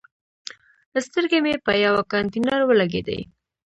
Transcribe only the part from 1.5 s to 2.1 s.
په یوه